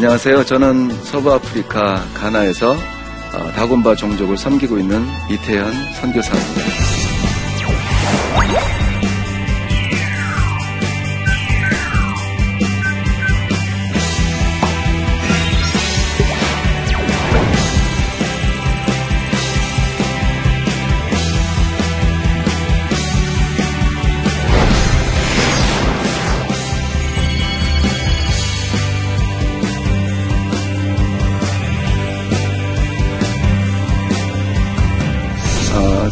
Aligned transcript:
안녕하세요. 0.00 0.46
저는 0.46 1.04
서부 1.04 1.30
아프리카 1.30 2.02
가나에서 2.14 2.72
어, 2.72 3.52
다곤바 3.54 3.96
종족을 3.96 4.38
섬기고 4.38 4.78
있는 4.78 5.04
이태현 5.30 5.92
선교사입니다. 6.00 6.69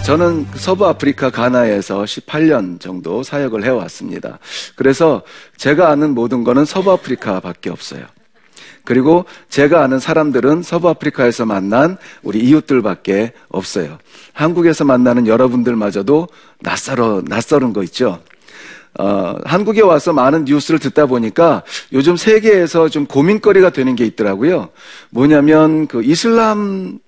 저는 0.08 0.46
서부 0.54 0.86
아프리카 0.86 1.28
가나에서 1.28 2.04
18년 2.04 2.80
정도 2.80 3.22
사역을 3.22 3.62
해왔습니다. 3.62 4.38
그래서 4.74 5.20
제가 5.58 5.90
아는 5.90 6.14
모든 6.14 6.44
거는 6.44 6.64
서부 6.64 6.92
아프리카밖에 6.92 7.68
없어요. 7.68 8.06
그리고 8.86 9.26
제가 9.50 9.82
아는 9.82 9.98
사람들은 9.98 10.62
서부 10.62 10.88
아프리카에서 10.88 11.44
만난 11.44 11.98
우리 12.22 12.38
이웃들밖에 12.38 13.34
없어요. 13.48 13.98
한국에서 14.32 14.86
만나는 14.86 15.26
여러분들마저도 15.26 16.28
낯설어, 16.60 17.24
낯설은 17.26 17.74
거 17.74 17.82
있죠? 17.82 18.18
어, 18.98 19.34
한국에 19.44 19.82
와서 19.82 20.14
많은 20.14 20.46
뉴스를 20.46 20.80
듣다 20.80 21.04
보니까 21.04 21.64
요즘 21.92 22.16
세계에서 22.16 22.88
좀 22.88 23.04
고민거리가 23.04 23.68
되는 23.68 23.94
게 23.94 24.06
있더라고요. 24.06 24.70
뭐냐면 25.10 25.86
그 25.86 26.02
이슬람 26.02 26.98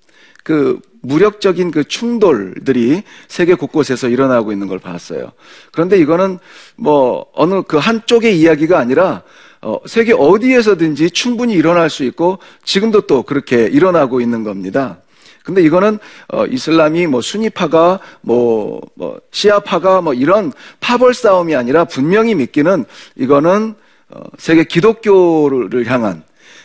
그 0.43 0.79
무력적인 1.01 1.71
그 1.71 1.83
충돌들이 1.83 3.03
세계 3.27 3.53
곳곳에서 3.53 4.07
일어나고 4.07 4.51
있는 4.51 4.67
걸 4.67 4.79
봤어요. 4.79 5.31
그런데 5.71 5.97
이거는 5.97 6.39
뭐 6.75 7.25
어느 7.33 7.61
그 7.63 7.77
한쪽의 7.77 8.39
이야기가 8.39 8.77
아니라 8.77 9.23
어, 9.61 9.77
세계 9.85 10.13
어디에서든지 10.13 11.11
충분히 11.11 11.53
일어날 11.53 11.89
수 11.89 12.03
있고 12.03 12.39
지금도 12.63 13.01
또 13.01 13.23
그렇게 13.23 13.65
일어나고 13.65 14.21
있는 14.21 14.43
겁니다. 14.43 14.97
근데 15.43 15.61
이거는 15.63 15.99
어, 16.29 16.45
이슬람이 16.45 17.07
뭐 17.07 17.21
순위파가 17.21 17.99
뭐, 18.21 18.81
뭐 18.95 19.19
시아파가 19.31 20.01
뭐 20.01 20.13
이런 20.13 20.51
파벌 20.79 21.13
싸움이 21.13 21.55
아니라 21.55 21.85
분명히 21.85 22.35
믿기는 22.35 22.85
이거는 23.15 23.75
어, 24.09 24.23
세계 24.37 24.63
기독교를 24.63 25.85
향한 25.87 26.23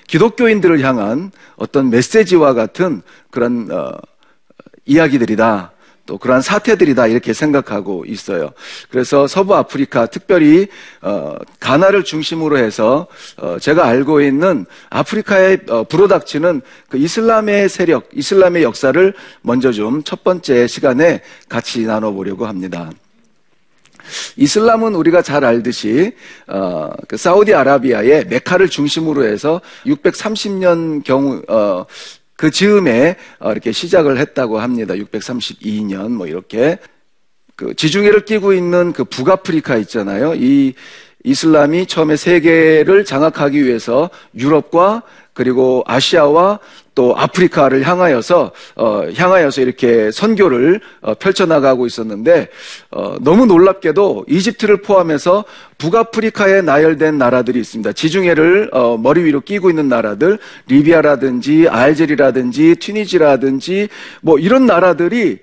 기독교인들을 0.09 0.81
향한 0.83 1.33
어떤 1.57 1.91
메시지와 1.91 2.55
같은 2.55 3.03
그런 3.31 3.69
어, 3.71 3.93
이야기들이다. 4.87 5.73
또 6.07 6.19
그러한 6.19 6.41
사태들이다 6.41 7.09
이렇게 7.09 7.33
생각하고 7.33 8.05
있어요. 8.07 8.53
그래서 8.91 9.27
서부 9.27 9.57
아프리카 9.57 10.07
특별히 10.07 10.69
어, 11.03 11.35
가나를 11.59 12.05
중심으로 12.05 12.57
해서 12.57 13.09
어, 13.37 13.59
제가 13.61 13.87
알고 13.87 14.21
있는 14.21 14.65
아프리카에 14.89 15.59
어, 15.69 15.85
불어닥치는 15.85 16.63
그 16.89 16.97
이슬람의 16.97 17.69
세력, 17.69 18.09
이슬람의 18.15 18.63
역사를 18.63 19.13
먼저 19.43 19.73
좀 19.73 19.97
첫 20.05 20.23
번째 20.23 20.69
시간에 20.69 21.21
같이 21.49 21.83
나눠보려고 21.83 22.47
합니다. 22.47 22.91
이슬람은 24.37 24.95
우리가 24.95 25.23
잘 25.23 25.45
알듯이 25.45 26.13
어, 26.47 26.91
그 27.09 27.17
사우디아라비아의 27.17 28.27
메카를 28.27 28.69
중심으로 28.69 29.25
해서 29.25 29.61
630년 29.87 31.03
경우 31.05 31.43
어, 31.49 31.85
그 32.37 32.51
즈음에 32.51 33.17
어, 33.39 33.53
이렇게 33.53 33.73
시작을 33.73 34.19
했다고 34.19 34.59
합니다. 34.59 34.95
632년 34.95 36.11
뭐 36.11 36.27
이렇게 36.27 36.79
그 37.57 37.75
지중해를 37.75 38.25
끼고 38.25 38.53
있는 38.53 38.93
그 38.93 39.05
북아프리카 39.05 39.77
있잖아요. 39.79 40.35
이 40.35 40.75
이슬람이 41.25 41.87
처음에 41.87 42.17
세계를 42.17 43.05
장악하기 43.05 43.65
위해서 43.65 44.11
유럽과 44.37 45.03
그리고 45.37 45.85
아시아와 45.87 46.61
또 46.95 47.15
아프리카를 47.15 47.87
향하여서 47.87 48.53
어, 48.77 49.03
향하여서 49.15 49.61
이렇게 49.61 50.11
선교를 50.11 50.81
어, 51.03 51.15
펼쳐나가고 51.15 51.87
있었는데 51.87 52.49
어, 52.91 53.17
너무 53.21 53.45
놀랍게도 53.45 54.25
이집트를 54.29 54.81
포함해서 54.81 55.45
북아프리카에 55.77 56.63
나열된 56.63 57.19
나라들이 57.19 57.61
있습니다. 57.61 57.93
지중해를 57.93 58.71
어, 58.73 58.97
머리 58.97 59.25
위로 59.25 59.43
끼고 59.43 59.69
있는 59.69 59.91
나라들 59.91 60.39
리비아라든지 60.69 61.69
알제리라든지 61.69 62.77
튀니지라든지 62.77 63.89
뭐 64.23 64.39
이런 64.39 64.65
나라들이 64.65 65.41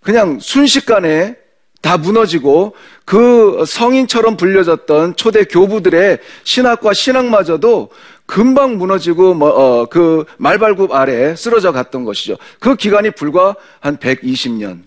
그냥 0.00 0.38
순식간에 0.40 1.36
다 1.84 1.98
무너지고 1.98 2.74
그 3.04 3.62
성인처럼 3.68 4.38
불려졌던 4.38 5.16
초대 5.16 5.44
교부들의 5.44 6.18
신학과 6.42 6.94
신앙마저도 6.94 7.90
금방 8.24 8.78
무너지고 8.78 9.34
뭐, 9.34 9.50
어, 9.50 9.84
그 9.84 10.24
말발굽 10.38 10.92
아래 10.92 11.36
쓰러져 11.36 11.72
갔던 11.72 12.04
것이죠. 12.04 12.38
그 12.58 12.74
기간이 12.74 13.10
불과 13.10 13.54
한 13.80 13.98
120년. 13.98 14.80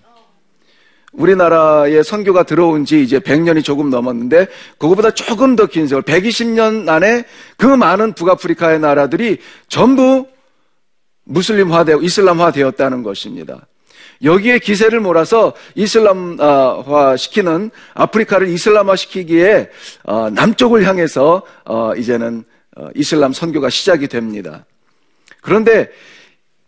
우리나라에 1.11 2.01
선교가 2.01 2.43
들어온 2.43 2.83
지 2.83 3.03
이제 3.03 3.19
100년이 3.19 3.63
조금 3.63 3.91
넘었는데 3.91 4.47
그거보다 4.79 5.11
조금 5.11 5.55
더 5.55 5.67
긴 5.67 5.87
세월 5.87 6.01
120년 6.01 6.89
안에 6.89 7.25
그 7.57 7.67
많은 7.67 8.13
북아프리카의 8.13 8.79
나라들이 8.79 9.37
전부 9.67 10.25
무슬림화되고 11.25 12.01
이슬람화 12.01 12.51
되었다는 12.51 13.03
것입니다. 13.03 13.67
여기에 14.23 14.59
기세를 14.59 14.99
몰아서 14.99 15.53
이슬람화 15.75 17.17
시키는 17.17 17.71
아프리카를 17.93 18.47
이슬람화 18.49 18.95
시키기에 18.95 19.69
어, 20.03 20.29
남쪽을 20.29 20.85
향해서 20.87 21.43
어, 21.65 21.95
이제는 21.95 22.43
어, 22.75 22.89
이슬람 22.95 23.33
선교가 23.33 23.69
시작이 23.69 24.07
됩니다. 24.07 24.65
그런데 25.41 25.89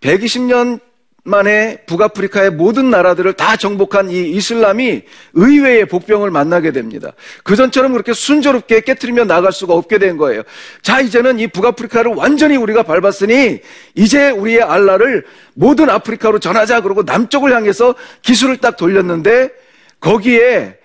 120년 0.01 0.79
만에 1.23 1.83
북아프리카의 1.85 2.51
모든 2.51 2.89
나라들을 2.89 3.33
다 3.33 3.57
정복한 3.57 4.09
이 4.09 4.31
이슬람이 4.31 5.03
의외의 5.33 5.85
복병을 5.85 6.31
만나게 6.31 6.71
됩니다. 6.71 7.11
그전처럼 7.43 7.91
그렇게 7.91 8.13
순조롭게 8.13 8.81
깨뜨리며 8.81 9.25
나갈 9.25 9.51
수가 9.51 9.73
없게 9.73 9.97
된 9.97 10.17
거예요. 10.17 10.43
자, 10.81 11.01
이제는 11.01 11.39
이 11.39 11.47
북아프리카를 11.47 12.13
완전히 12.13 12.57
우리가 12.57 12.83
밟았으니 12.83 13.59
이제 13.95 14.31
우리의 14.31 14.61
알라를 14.61 15.25
모든 15.53 15.89
아프리카로 15.89 16.39
전하자 16.39 16.81
그러고 16.81 17.03
남쪽을 17.03 17.53
향해서 17.53 17.95
기술을 18.21 18.57
딱 18.57 18.77
돌렸는데 18.77 19.51
거기에 19.99 20.77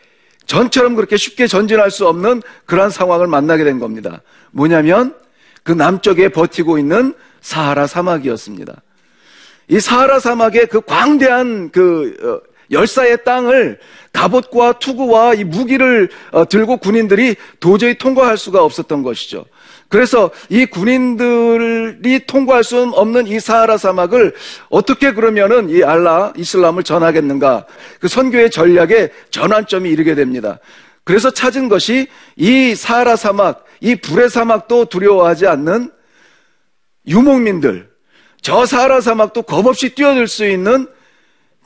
전처럼 0.46 0.94
그렇게 0.94 1.16
쉽게 1.16 1.46
전진할 1.46 1.90
수 1.90 2.06
없는 2.06 2.42
그러한 2.66 2.90
상황을 2.90 3.26
만나게 3.26 3.64
된 3.64 3.78
겁니다. 3.78 4.20
뭐냐면 4.50 5.14
그 5.62 5.72
남쪽에 5.72 6.28
버티고 6.28 6.78
있는 6.78 7.14
사하라 7.40 7.86
사막이었습니다. 7.86 8.82
이 9.68 9.80
사하라 9.80 10.20
사막의 10.20 10.66
그 10.66 10.80
광대한 10.80 11.70
그 11.70 12.16
어, 12.22 12.54
열사의 12.70 13.24
땅을 13.24 13.78
갑옷과 14.12 14.78
투구와 14.78 15.34
이 15.34 15.44
무기를 15.44 16.08
어, 16.30 16.46
들고 16.48 16.78
군인들이 16.78 17.36
도저히 17.60 17.96
통과할 17.98 18.36
수가 18.36 18.62
없었던 18.62 19.02
것이죠. 19.02 19.44
그래서 19.88 20.30
이 20.48 20.66
군인들이 20.66 22.26
통과할 22.26 22.64
수 22.64 22.80
없는 22.80 23.26
이 23.26 23.38
사하라 23.38 23.76
사막을 23.76 24.34
어떻게 24.68 25.12
그러면은 25.12 25.70
이 25.70 25.84
알라 25.84 26.32
이슬람을 26.36 26.82
전하겠는가? 26.82 27.66
그 28.00 28.08
선교의 28.08 28.50
전략에 28.50 29.10
전환점이 29.30 29.88
이르게 29.90 30.14
됩니다. 30.14 30.58
그래서 31.04 31.30
찾은 31.30 31.68
것이 31.68 32.08
이 32.36 32.74
사하라 32.74 33.16
사막, 33.16 33.64
이 33.80 33.94
불의 33.94 34.30
사막도 34.30 34.86
두려워하지 34.86 35.46
않는 35.46 35.90
유목민들, 37.06 37.93
저 38.44 38.66
사하라 38.66 39.00
사막도 39.00 39.44
겁없이 39.44 39.94
뛰어들 39.94 40.28
수 40.28 40.44
있는 40.46 40.86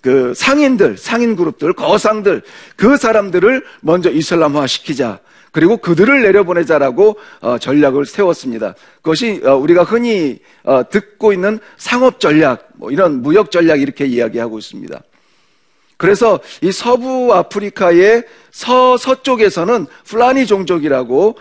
그 0.00 0.32
상인들, 0.32 0.96
상인 0.96 1.34
그룹들, 1.34 1.72
거상들, 1.72 2.42
그 2.76 2.96
사람들을 2.96 3.64
먼저 3.80 4.12
이슬람화 4.12 4.68
시키자. 4.68 5.18
그리고 5.50 5.78
그들을 5.78 6.22
내려보내자라고 6.22 7.16
어, 7.40 7.58
전략을 7.58 8.06
세웠습니다. 8.06 8.76
그것이 9.02 9.40
어, 9.44 9.56
우리가 9.56 9.82
흔히 9.82 10.38
어, 10.62 10.88
듣고 10.88 11.32
있는 11.32 11.58
상업 11.76 12.20
전략, 12.20 12.68
뭐 12.74 12.92
이런 12.92 13.22
무역 13.22 13.50
전략 13.50 13.80
이렇게 13.80 14.06
이야기하고 14.06 14.56
있습니다. 14.56 15.00
그래서 15.96 16.38
이 16.62 16.70
서부 16.70 17.34
아프리카의 17.34 18.22
서 18.52 18.96
서쪽에서는 18.96 19.88
플라니 20.04 20.46
종족이라고 20.46 21.36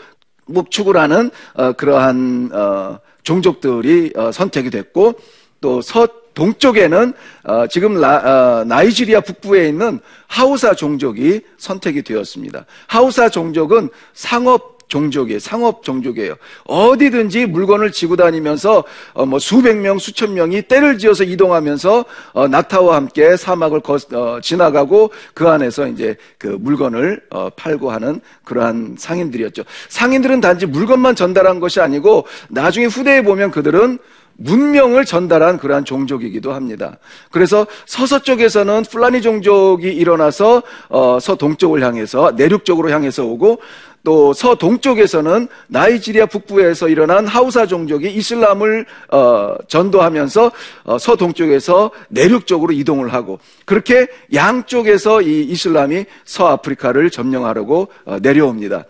목축을 0.48 0.98
하는 0.98 1.30
어, 1.54 1.74
그러한 1.74 2.50
어, 2.52 2.98
종족들이 3.28 4.14
어, 4.16 4.32
선택이 4.32 4.70
됐고 4.70 5.20
또 5.60 5.82
서 5.82 6.08
동쪽에는 6.38 7.14
어, 7.46 7.68
지금 7.68 7.96
라, 8.00 8.64
어, 8.70 8.84
이지리아 8.84 9.22
북부에 9.22 9.70
있는 9.70 10.00
하우사 10.28 10.76
종족이 10.76 11.42
선택이 11.58 12.04
되었습니다. 12.04 12.66
하우사 12.86 13.30
종족은 13.30 13.90
상업 14.14 14.77
종족이에요. 14.88 15.40
상업 15.40 15.84
종족이에요. 15.84 16.36
어디든지 16.66 17.48
물건을 17.48 17.92
지고 17.92 18.16
다니면서 18.16 18.84
어, 19.14 19.26
뭐 19.26 19.40
수백 19.40 19.78
명, 19.78 19.98
수천 20.00 20.34
명이 20.34 20.64
때를 20.64 20.98
지어서 20.98 21.24
이동하면서 21.24 22.06
어, 22.34 22.48
낙타와 22.48 22.96
함께 22.96 23.36
사막을 23.36 23.82
거, 23.82 23.98
어, 24.14 24.40
지나가고 24.42 25.12
그 25.34 25.48
안에서 25.48 25.88
이제 25.88 26.16
그 26.38 26.48
물건을 26.48 27.22
어, 27.30 27.50
팔고 27.56 27.92
하는 27.92 28.22
그러한 28.44 28.96
상인들이었죠. 28.98 29.64
상인들은 29.90 30.42
단지 30.42 30.66
물건만 30.66 31.16
전달한 31.16 31.60
것이 31.60 31.82
아니고 31.82 32.26
나중에 32.50 32.86
후대에 32.86 33.24
보면 33.24 33.52
그들은 33.52 34.00
문명을 34.38 35.06
전달한 35.06 35.58
그러한 35.58 35.86
종족이기도 35.86 36.54
합니다. 36.54 36.98
그래서 37.32 37.68
서서 37.86 38.20
쪽에서는 38.20 38.84
플라니 38.84 39.22
종족이 39.22 39.88
일어나서 39.88 40.64
어, 40.90 41.20
서동쪽을 41.20 41.84
향해서 41.84 42.32
내륙 42.36 42.64
쪽으로 42.64 42.90
향해서 42.90 43.26
오고 43.26 43.60
또 44.04 44.32
서동쪽에서는 44.32 45.50
나이지리아 45.68 46.28
북부에서 46.28 46.88
일어난 46.88 47.28
하우사 47.28 47.66
종족이 47.66 48.10
이슬람을 48.10 48.86
어, 49.12 49.56
전도하면서 49.68 50.52
어, 50.86 50.98
서동쪽에서 50.98 51.92
내륙 52.10 52.48
쪽으로 52.48 52.72
이동을 52.72 53.12
하고 53.12 53.40
그렇게 53.66 54.08
양쪽에서 54.34 55.22
이 55.22 55.42
이슬람이 55.42 56.06
서아프리카를 56.24 57.10
점령하려고 57.10 57.90
어, 58.06 58.18
내려옵니다. 58.22 58.86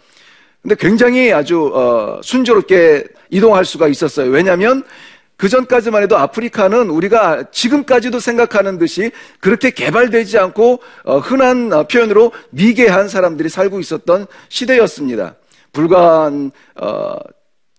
근데 0.61 0.75
굉장히 0.75 1.31
아주 1.31 1.71
어, 1.73 2.19
순조롭게 2.21 3.05
이동할 3.29 3.65
수가 3.65 3.87
있었어요. 3.87 4.29
왜냐하면 4.29 4.83
그 5.37 5.49
전까지만 5.49 6.01
해도 6.03 6.17
아프리카는 6.17 6.89
우리가 6.89 7.51
지금까지도 7.51 8.19
생각하는 8.19 8.79
듯이 8.79 9.11
그렇게 9.39 9.69
개발되지 9.69 10.39
않고 10.39 10.79
어, 11.03 11.19
흔한 11.19 11.71
어, 11.71 11.83
표현으로 11.83 12.31
미개한 12.49 13.07
사람들이 13.07 13.47
살고 13.47 13.79
있었던 13.79 14.25
시대였습니다. 14.49 15.35
불과 15.71 16.25
한 16.25 16.51
어, 16.75 17.15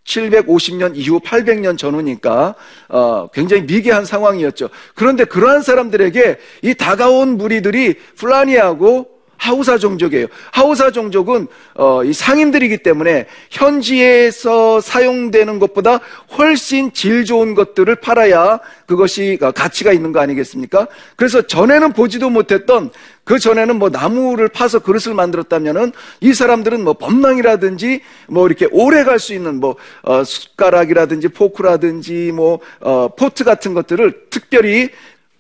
750년 0.05 0.93
이후 0.95 1.21
800년 1.21 1.77
전후니까 1.77 2.55
어, 2.89 3.29
굉장히 3.35 3.65
미개한 3.65 4.05
상황이었죠. 4.05 4.71
그런데 4.95 5.25
그러한 5.25 5.63
사람들에게 5.63 6.39
이 6.63 6.75
다가온 6.75 7.37
무리들이 7.37 7.95
플라니하고 8.17 9.18
하우사 9.39 9.79
종족이에요. 9.79 10.27
하우사 10.53 10.91
종족은 10.91 11.47
어, 11.75 12.05
이 12.05 12.13
상인들이기 12.13 12.79
때문에 12.79 13.27
현지에서 13.51 14.81
사용되는 14.81 15.59
것보다 15.59 16.01
훨씬 16.37 16.93
질 16.93 17.25
좋은 17.25 17.55
것들을 17.55 17.95
팔아야 17.97 18.61
그것이 18.87 19.39
가치가 19.55 19.93
있는 19.93 20.13
거 20.13 20.21
아니겠습니까? 20.21 20.89
그래서 21.17 21.43
전에는 21.43 21.93
보지도 21.93 22.31
못했던 22.31 22.91
그 23.25 23.39
전에는 23.39 23.79
뭐 23.79 23.91
나무를 23.91 24.49
파서 24.49 24.79
그릇을 24.79 25.13
만들었다면은 25.13 25.93
이 26.21 26.33
사람들은 26.33 26.83
뭐 26.83 26.95
법랑이라든지 26.95 28.01
뭐 28.29 28.47
이렇게 28.47 28.67
오래 28.71 29.05
갈 29.05 29.19
수 29.19 29.35
있는 29.35 29.61
뭐 29.61 29.77
어, 30.03 30.25
숟가락이라든지 30.25 31.29
포크라든지 31.29 32.33
뭐 32.33 32.61
어, 32.81 33.09
포트 33.17 33.45
같은 33.45 33.75
것들을 33.75 34.29
특별히 34.31 34.91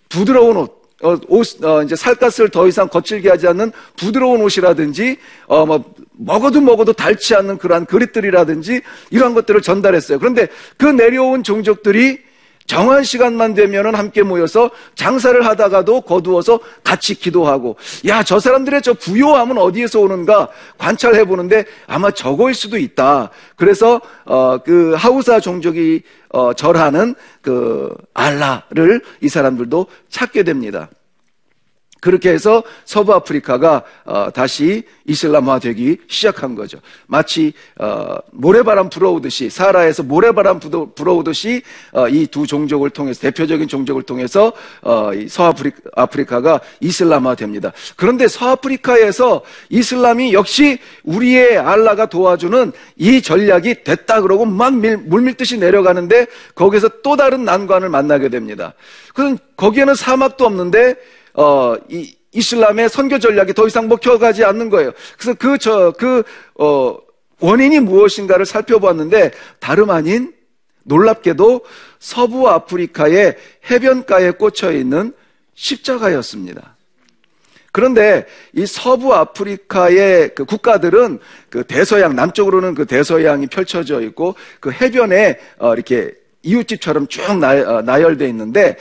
부드러운 0.08 0.56
옷 0.56 0.77
어, 1.02 1.16
옷, 1.28 1.64
어, 1.64 1.82
이제 1.82 1.94
살갗을 1.94 2.48
더 2.50 2.66
이상 2.66 2.88
거칠게 2.88 3.28
하지 3.28 3.46
않는 3.46 3.70
부드러운 3.96 4.40
옷이라든지, 4.42 5.16
어, 5.46 5.64
뭐, 5.64 5.94
먹어도 6.16 6.60
먹어도 6.60 6.92
닳지 6.92 7.36
않는 7.36 7.58
그러한 7.58 7.86
그릇들이라든지, 7.86 8.80
이러한 9.10 9.34
것들을 9.34 9.62
전달했어요. 9.62 10.18
그런데 10.18 10.48
그 10.76 10.86
내려온 10.86 11.44
종족들이 11.44 12.18
정한 12.68 13.02
시간만 13.02 13.54
되면은 13.54 13.94
함께 13.96 14.22
모여서 14.22 14.70
장사를 14.94 15.44
하다가도 15.44 16.02
거두어서 16.02 16.60
같이 16.84 17.14
기도하고, 17.14 17.76
야, 18.06 18.22
저 18.22 18.38
사람들의 18.38 18.82
저 18.82 18.92
부요함은 18.92 19.58
어디에서 19.58 20.00
오는가 20.00 20.48
관찰해 20.76 21.24
보는데 21.24 21.64
아마 21.86 22.10
저거일 22.10 22.54
수도 22.54 22.78
있다. 22.78 23.30
그래서, 23.56 24.00
어, 24.26 24.58
그 24.58 24.94
하우사 24.96 25.40
종족이 25.40 26.02
어, 26.30 26.52
절하는 26.52 27.14
그 27.40 27.92
알라를 28.12 29.00
이 29.22 29.28
사람들도 29.28 29.86
찾게 30.10 30.42
됩니다. 30.42 30.90
그렇게 32.00 32.30
해서 32.30 32.62
서부 32.84 33.12
아프리카가 33.14 33.82
어, 34.04 34.30
다시 34.32 34.82
이슬람화되기 35.06 35.98
시작한 36.06 36.54
거죠. 36.54 36.78
마치 37.06 37.52
어, 37.78 38.16
모래바람 38.32 38.88
불어오듯이 38.90 39.50
사라에서 39.50 40.02
모래바람 40.02 40.60
불어오듯이 40.94 41.62
어, 41.92 42.08
이두 42.08 42.46
종족을 42.46 42.90
통해서 42.90 43.20
대표적인 43.20 43.68
종족을 43.68 44.02
통해서 44.02 44.52
어, 44.82 45.10
서아프리카가 45.28 46.60
이슬람화됩니다. 46.80 47.72
그런데 47.96 48.28
서아프리카에서 48.28 49.42
이슬람이 49.70 50.32
역시 50.34 50.78
우리의 51.04 51.58
알라가 51.58 52.06
도와주는 52.06 52.72
이 52.96 53.22
전략이 53.22 53.82
됐다 53.84 54.20
그러고 54.20 54.44
막 54.44 54.74
밀, 54.74 54.96
물밀듯이 54.96 55.58
내려가는데 55.58 56.26
거기서 56.54 56.88
또 57.02 57.16
다른 57.16 57.44
난관을 57.44 57.88
만나게 57.88 58.28
됩니다. 58.28 58.74
그럼 59.14 59.38
거기에는 59.56 59.94
사막도 59.94 60.46
없는데 60.46 60.94
어, 61.38 61.76
이, 61.88 62.12
이슬람의 62.32 62.88
선교 62.88 63.20
전략이 63.20 63.54
더 63.54 63.68
이상 63.68 63.88
먹혀가지 63.88 64.44
않는 64.44 64.70
거예요. 64.70 64.90
그래서 65.16 65.38
그, 65.38 65.56
저, 65.56 65.92
그, 65.96 66.24
어, 66.56 66.98
원인이 67.38 67.78
무엇인가를 67.78 68.44
살펴보았는데, 68.44 69.30
다름 69.60 69.90
아닌 69.90 70.34
놀랍게도 70.82 71.60
서부 72.00 72.48
아프리카의 72.48 73.36
해변가에 73.70 74.32
꽂혀 74.32 74.72
있는 74.72 75.12
십자가였습니다. 75.54 76.76
그런데 77.70 78.26
이 78.52 78.66
서부 78.66 79.14
아프리카의 79.14 80.34
그 80.34 80.44
국가들은 80.44 81.20
그 81.50 81.62
대서양, 81.62 82.16
남쪽으로는 82.16 82.74
그 82.74 82.86
대서양이 82.86 83.46
펼쳐져 83.46 84.00
있고 84.00 84.34
그 84.58 84.72
해변에 84.72 85.38
어, 85.58 85.74
이렇게 85.74 86.12
이웃집처럼 86.42 87.06
쭉 87.06 87.22
어, 87.30 87.82
나열되어 87.82 88.26
있는데 88.28 88.76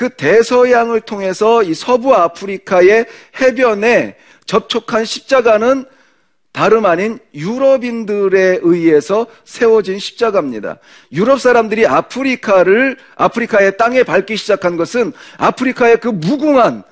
그 0.00 0.08
대서양을 0.08 1.02
통해서 1.02 1.62
이 1.62 1.74
서부 1.74 2.14
아프리카의 2.14 3.04
해변에 3.38 4.16
접촉한 4.46 5.04
십자가는 5.04 5.84
다름 6.52 6.86
아닌 6.86 7.18
유럽인들에 7.34 8.60
의해서 8.62 9.26
세워진 9.44 9.98
십자가입니다. 9.98 10.78
유럽 11.12 11.38
사람들이 11.38 11.86
아프리카를 11.86 12.96
아프리카의 13.14 13.76
땅에 13.76 14.02
밟기 14.02 14.38
시작한 14.38 14.78
것은 14.78 15.12
아프리카의 15.36 15.98
그 16.00 16.08
무궁한 16.08 16.82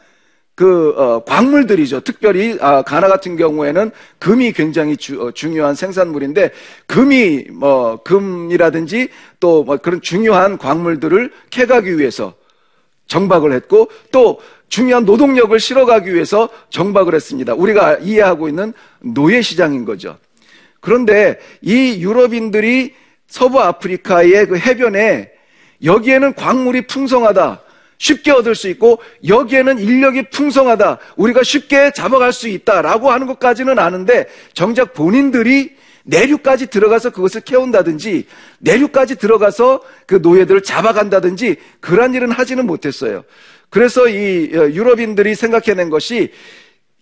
그 0.55 0.91
어, 0.99 1.25
광물들이죠. 1.25 2.01
특별히 2.01 2.59
아, 2.61 2.83
가나 2.83 3.09
같은 3.09 3.39
경우에는 3.39 3.91
금이 4.19 4.53
굉장히 4.53 4.99
주, 4.99 5.23
어, 5.23 5.31
중요한 5.31 5.75
생산물인데 5.75 6.51
금이 6.87 7.47
뭐 7.53 8.03
금이라든지 8.03 9.09
또 9.41 9.65
뭐 9.65 9.79
그런 9.79 10.03
중요한 10.03 10.59
광물들을 10.59 11.33
캐가기 11.49 11.97
위해서 11.99 12.35
정박을 13.09 13.53
했고 13.53 13.91
또 14.13 14.41
중요한 14.69 15.05
노동력을 15.05 15.59
실어가기 15.59 16.15
위해서 16.15 16.49
정박을 16.71 17.15
했습니다. 17.15 17.55
우리가 17.55 17.97
이해하고 17.97 18.49
있는 18.49 18.73
노예 19.01 19.43
시장인 19.43 19.85
거죠. 19.85 20.19
그런데 20.81 21.39
이 21.61 22.01
유럽인들이 22.01 22.95
서부 23.27 23.61
아프리카의 23.61 24.47
그 24.47 24.59
해변에 24.59 25.31
여기에는 25.83 26.35
광물이 26.35 26.87
풍성하다. 26.87 27.63
쉽게 27.99 28.31
얻을 28.31 28.55
수 28.55 28.69
있고 28.69 29.01
여기에는 29.27 29.79
인력이 29.79 30.31
풍성하다. 30.31 30.99
우리가 31.17 31.43
쉽게 31.43 31.91
잡아갈 31.93 32.33
수 32.33 32.49
있다라고 32.49 33.11
하는 33.11 33.27
것까지는 33.27 33.79
아는데 33.79 34.29
정작 34.55 34.95
본인들이 34.95 35.77
내륙까지 36.09 36.69
들어가서 36.69 37.11
그것을 37.11 37.43
캐온다든지 37.43 38.27
내륙까지 38.61 39.17
들어가서 39.17 39.83
그 40.07 40.17
노예들을 40.17 40.63
잡아간다든지 40.63 41.57
그런 41.81 42.15
일은 42.15 42.31
하지는 42.31 42.67
못했어요. 42.67 43.25
그래서 43.71 44.09
이 44.09 44.51
어, 44.55 44.71
유럽인들이 44.71 45.35
생각해낸 45.35 45.91
것이 45.91 46.33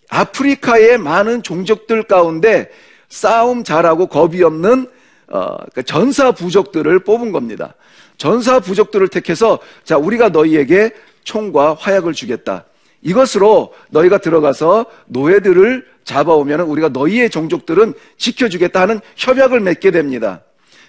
아프리카의 0.09 0.99
많은 0.99 1.43
종족들 1.43 2.05
가운데 2.05 2.69
싸움 3.09 3.63
잘하고 3.63 4.09
겁이 4.09 4.43
없는 4.43 4.89
어, 5.29 5.57
그 5.73 5.85
전사 5.85 6.33
부족들을 6.33 6.99
뽑은 7.01 7.31
겁니다. 7.31 7.75
전사 8.19 8.59
부족들을 8.59 9.09
택해서 9.09 9.61
자 9.85 9.97
우리가 9.97 10.31
너희에게 10.31 10.91
총과 11.23 11.75
화약을 11.75 12.13
주겠다. 12.13 12.65
이것으로 13.07 13.73
너희가 13.91 14.19
들어가서 14.19 14.87
노예들을 15.07 15.87
잡아오면 16.03 16.63
우리가 16.63 16.89
너희의 16.89 17.31
종족들은 17.31 17.95
지켜주겠다 18.19 18.81
하는 18.81 19.01
협약을 19.15 19.61
맺게 19.61 19.93
됩니다. 19.93 20.43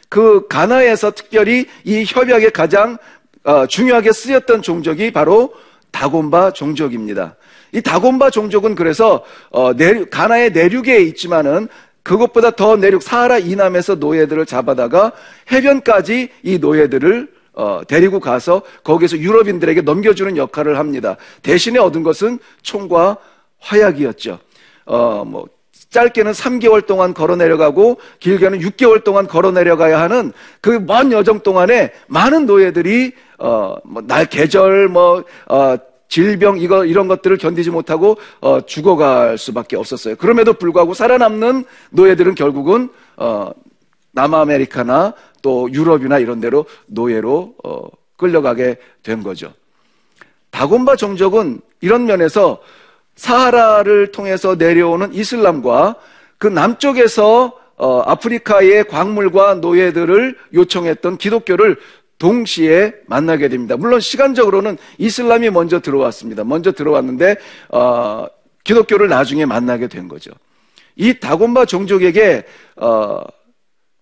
그 0.10 0.48
가나에서 0.48 1.12
특별히 1.12 1.68
이 1.84 2.06
협약에 2.08 2.50
가장 2.50 2.98
어, 3.44 3.68
중요하게 3.68 4.12
쓰였던 4.12 4.64
종족이 4.64 5.12
바로 5.12 5.54
다곤바 5.92 6.54
종족입니다. 6.54 7.36
이 7.72 7.82
다곤바 7.82 8.32
종족은 8.32 8.74
그래서 8.74 9.24
어, 9.52 9.72
가나의 10.10 10.52
내륙에 10.52 11.00
있지만은 11.02 11.68
그것보다 12.02 12.52
더 12.52 12.78
내륙 12.78 13.04
사하라 13.04 13.38
이남에서 13.40 13.96
노예들을 13.96 14.46
잡아다가 14.48 15.12
해변까지 15.52 16.30
이 16.42 16.58
노예들을 16.58 17.37
어, 17.58 17.82
데리고 17.88 18.20
가서 18.20 18.62
거기서 18.84 19.18
유럽인들에게 19.18 19.82
넘겨주는 19.82 20.38
역할을 20.38 20.78
합니다. 20.78 21.18
대신에 21.42 21.80
얻은 21.80 22.04
것은 22.04 22.38
총과 22.62 23.18
화약이었죠. 23.58 24.38
어, 24.86 25.26
뭐, 25.26 25.48
짧게는 25.90 26.34
3개월 26.34 26.86
동안 26.86 27.16
걸어 27.16 27.36
내려가고 27.36 27.98
길게는 28.20 28.60
6개월 28.60 29.04
동안 29.04 29.26
걸어 29.26 29.52
내려가야 29.52 30.00
하는 30.00 30.34
그 30.62 30.80
먼 30.80 31.12
여정 31.12 31.40
동안에 31.40 31.94
많은 32.08 32.46
노예들이 32.46 33.14
어 33.40 33.76
뭐날 33.86 34.26
계절 34.26 34.90
뭐 34.90 35.24
어, 35.48 35.78
질병 36.10 36.60
이거 36.60 36.86
이런 36.86 37.08
것들을 37.08 37.38
견디지 37.38 37.72
못하고 37.72 38.18
어, 38.42 38.62
죽어갈 38.62 39.38
수밖에 39.38 39.78
없었어요. 39.78 40.18
그럼에도 40.18 40.54
불구하고 40.54 40.94
살아남는 40.94 41.64
노예들은 41.92 42.36
결국은 42.36 42.90
어, 43.16 43.52
남아메리카나 44.18 45.14
또 45.44 45.72
유럽이나 45.72 46.18
이런 46.18 46.40
데로 46.42 46.66
노예로 46.88 47.54
어, 47.64 47.88
끌려가게 48.18 48.78
된 49.04 49.22
거죠. 49.22 49.54
다곤바 50.50 50.96
종족은 50.96 51.62
이런 51.82 52.06
면에서 52.06 52.60
사하라를 53.16 54.12
통해서 54.12 54.56
내려오는 54.56 55.14
이슬람과 55.14 55.96
그 56.40 56.48
남쪽에서 56.48 57.54
어, 57.78 58.02
아프리카의 58.02 58.88
광물과 58.88 59.56
노예들을 59.56 60.36
요청했던 60.54 61.18
기독교를 61.18 61.78
동시에 62.18 62.94
만나게 63.06 63.50
됩니다. 63.50 63.78
물론 63.78 64.00
시간적으로는 64.00 64.78
이슬람이 64.98 65.52
먼저 65.52 65.80
들어왔습니다. 65.80 66.44
먼저 66.44 66.72
들어왔는데 66.72 67.36
어, 67.70 68.26
기독교를 68.64 69.10
나중에 69.10 69.46
만나게 69.46 69.88
된 69.88 70.08
거죠. 70.08 70.32
이 70.96 71.20
다곤바 71.20 71.66
종족에게 71.66 72.44
어, 72.78 73.22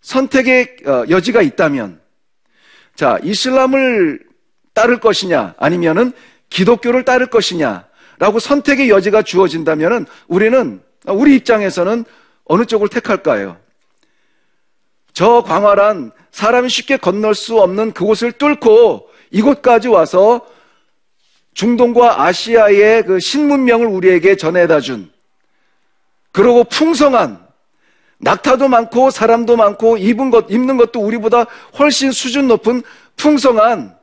선택의 0.05 0.75
어, 0.85 1.03
여지가 1.09 1.41
있다면, 1.41 1.99
자 2.95 3.17
이슬람을 3.23 4.23
따를 4.73 4.99
것이냐 4.99 5.55
아니면은 5.57 6.11
기독교를 6.49 7.03
따를 7.03 7.25
것이냐라고 7.25 8.39
선택의 8.39 8.89
여지가 8.89 9.23
주어진다면은 9.23 10.05
우리는 10.27 10.81
우리 11.07 11.35
입장에서는 11.35 12.05
어느 12.45 12.65
쪽을 12.65 12.87
택할까요? 12.89 13.57
저 15.11 15.41
광활한 15.41 16.11
사람이 16.31 16.69
쉽게 16.69 16.97
건널 16.97 17.33
수 17.33 17.59
없는 17.59 17.93
그곳을 17.93 18.33
뚫고 18.33 19.09
이곳까지 19.31 19.87
와서 19.87 20.45
중동과 21.55 22.21
아시아의 22.21 23.05
그 23.05 23.19
신문명을 23.19 23.87
우리에게 23.87 24.35
전해다 24.35 24.81
준 24.81 25.11
그러고 26.31 26.63
풍성한 26.65 27.44
낙타도 28.19 28.67
많고 28.67 29.11
사람도 29.11 29.57
많고 29.57 29.97
입은 29.97 30.31
것 30.31 30.45
입는 30.49 30.77
것도 30.77 31.01
우리보다 31.01 31.45
훨씬 31.77 32.11
수준 32.11 32.47
높은 32.47 32.81
풍성한 33.17 33.95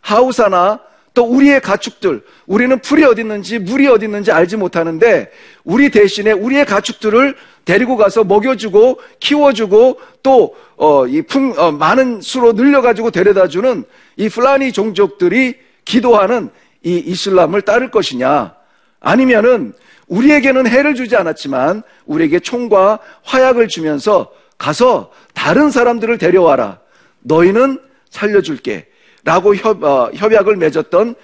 하우사나 0.00 0.80
또 1.14 1.24
우리의 1.24 1.60
가축들 1.60 2.22
우리는 2.46 2.78
풀이 2.78 3.04
어디 3.04 3.22
있는지 3.22 3.58
물이 3.58 3.88
어디 3.88 4.04
있는지 4.04 4.30
알지 4.30 4.56
못하는데 4.56 5.30
우리 5.64 5.90
대신에 5.90 6.32
우리의 6.32 6.64
가축들을 6.64 7.34
데리고 7.64 7.96
가서 7.96 8.24
먹여주고 8.24 9.00
키워주고 9.20 10.00
또 10.22 10.54
어, 10.76 11.06
이 11.06 11.22
풍, 11.22 11.54
어, 11.58 11.72
많은 11.72 12.20
수로 12.20 12.52
늘려가지고 12.52 13.10
데려다주는 13.10 13.84
이 14.16 14.28
플라니 14.28 14.72
종족들이 14.72 15.56
기도하는 15.84 16.50
이 16.82 16.96
이슬람을 16.98 17.62
따를 17.62 17.90
것이냐? 17.90 18.54
아니면은 19.00 19.74
우리에게는 20.08 20.66
해를 20.66 20.94
주지 20.94 21.16
않았지만 21.16 21.82
우리에게 22.06 22.40
총과 22.40 22.98
화약을 23.22 23.68
주면서 23.68 24.32
가서 24.56 25.12
다른 25.34 25.70
사람들을 25.70 26.18
데려와라. 26.18 26.80
너희는 27.20 27.80
살려줄게. 28.10 28.88
라고 29.24 29.54
협, 29.54 29.82
어, 29.84 30.10
협약을 30.14 30.56
맺었던 30.56 31.14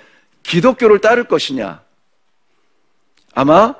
기독교를 0.43 1.01
따를 1.01 1.25
것이냐. 1.25 1.83
아마 3.35 3.75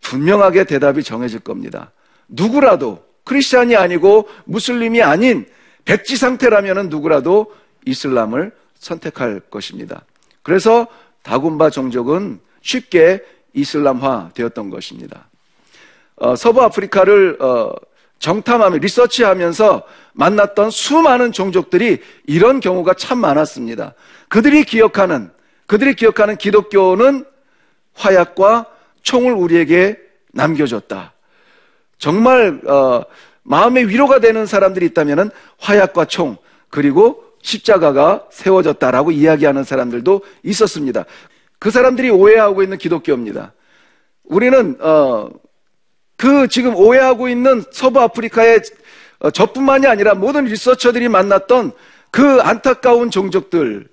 분명하게 0.00 0.64
대답이 0.64 1.02
정해질 1.02 1.40
겁니다. 1.40 1.92
누구라도 2.28 3.04
크리스찬이 3.24 3.76
아니고 3.76 4.28
무슬림이 4.44 5.02
아닌 5.02 5.46
백지 5.84 6.16
상태라면 6.16 6.88
누구라도 6.88 7.54
이슬람을 7.86 8.52
선택할 8.78 9.40
것입니다. 9.50 10.04
그래서 10.42 10.86
다군바 11.22 11.70
종족은 11.70 12.40
쉽게 12.60 13.22
이슬람화 13.54 14.30
되었던 14.34 14.70
것입니다. 14.70 15.28
어, 16.16 16.36
서부 16.36 16.62
아프리카를 16.62 17.38
어, 17.40 17.72
정탐하며 18.18 18.78
리서치하면서 18.78 19.82
만났던 20.12 20.70
수많은 20.70 21.32
종족들이 21.32 22.00
이런 22.26 22.60
경우가 22.60 22.94
참 22.94 23.18
많았습니다. 23.18 23.94
그들이 24.28 24.64
기억하는 24.64 25.30
그들이 25.66 25.94
기억하는 25.94 26.36
기독교는 26.36 27.24
화약과 27.94 28.66
총을 29.02 29.32
우리에게 29.32 29.98
남겨줬다. 30.32 31.12
정말 31.98 32.60
어, 32.66 33.02
마음의 33.42 33.88
위로가 33.88 34.20
되는 34.20 34.46
사람들이 34.46 34.86
있다면 34.86 35.30
화약과 35.58 36.06
총 36.06 36.36
그리고 36.70 37.22
십자가가 37.42 38.26
세워졌다라고 38.30 39.10
이야기하는 39.10 39.64
사람들도 39.64 40.22
있었습니다. 40.42 41.04
그 41.64 41.70
사람들이 41.70 42.10
오해하고 42.10 42.62
있는 42.62 42.76
기독교입니다. 42.76 43.54
우리는 44.24 44.76
어, 44.80 45.30
그 46.18 46.46
지금 46.48 46.76
오해하고 46.76 47.30
있는 47.30 47.64
서부 47.72 48.00
아프리카의 48.00 48.60
어, 49.20 49.30
저뿐만이 49.30 49.86
아니라 49.86 50.12
모든 50.12 50.44
리서처들이 50.44 51.08
만났던 51.08 51.72
그 52.10 52.38
안타까운 52.42 53.10
종족들, 53.10 53.88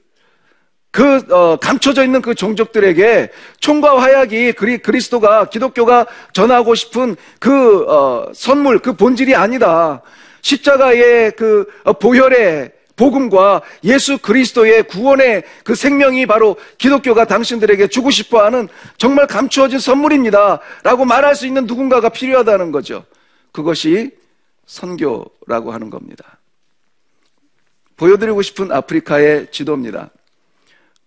그 0.91 1.23
어, 1.33 1.55
감춰져 1.61 2.03
있는 2.03 2.21
그 2.21 2.35
종족들에게 2.35 3.31
총과 3.61 4.01
화약이 4.01 4.51
그리, 4.51 4.77
그리스도가 4.79 5.45
기독교가 5.45 6.07
전하고 6.33 6.75
싶은 6.75 7.15
그 7.39 7.89
어, 7.89 8.33
선물, 8.35 8.79
그 8.79 8.97
본질이 8.97 9.33
아니다. 9.33 10.01
십자가의 10.41 11.37
그 11.37 11.67
어, 11.85 11.93
보혈의 11.93 12.73
복음과 12.95 13.61
예수 13.83 14.17
그리스도의 14.17 14.83
구원의 14.83 15.43
그 15.63 15.75
생명이 15.75 16.25
바로 16.25 16.55
기독교가 16.77 17.25
당신들에게 17.25 17.87
주고 17.87 18.11
싶어 18.11 18.43
하는 18.43 18.67
정말 18.97 19.27
감추어진 19.27 19.79
선물입니다. 19.79 20.59
라고 20.83 21.05
말할 21.05 21.35
수 21.35 21.47
있는 21.47 21.65
누군가가 21.65 22.09
필요하다는 22.09 22.71
거죠. 22.71 23.05
그것이 23.51 24.11
선교라고 24.65 25.71
하는 25.71 25.89
겁니다. 25.89 26.39
보여드리고 27.97 28.41
싶은 28.41 28.71
아프리카의 28.71 29.47
지도입니다. 29.51 30.09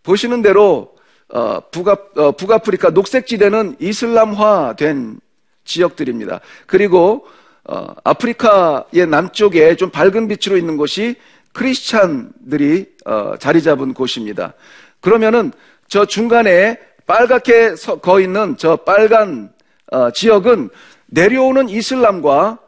보시는 0.03 0.43
대로 0.43 0.95
어, 1.29 1.61
북아, 1.71 1.97
어, 2.17 2.33
북아프리카 2.33 2.91
녹색지대는 2.91 3.76
이슬람화된 3.81 5.19
지역들입니다. 5.64 6.41
그리고 6.67 7.26
어, 7.64 7.95
아프리카의 8.05 9.07
남쪽에 9.09 9.75
좀 9.76 9.91
밝은 9.91 10.29
빛으로 10.29 10.57
있는 10.57 10.76
곳이 10.76 11.17
크리스찬들이 11.54 12.87
어, 13.06 13.34
자리 13.38 13.62
잡은 13.62 13.94
곳입니다. 13.94 14.52
그러면은 15.00 15.52
저 15.88 16.04
중간에 16.04 16.78
빨갛게 17.06 17.75
거 18.02 18.20
있는 18.20 18.56
저 18.58 18.76
빨간 18.76 19.52
어, 19.90 20.11
지역은 20.11 20.70
내려오는 21.06 21.68
이슬람과 21.68 22.58